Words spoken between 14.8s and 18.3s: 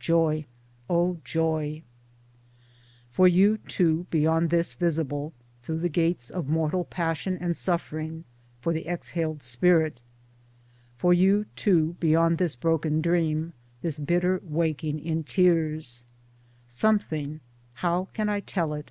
in tears, Something— how can